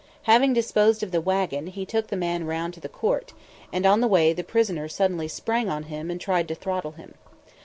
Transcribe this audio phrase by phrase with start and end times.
[0.23, 3.33] Having disposed of the wagon, he took the man round to the court,
[3.71, 7.13] and on the way the prisoner suddenly sprang on him and tried to throttle him.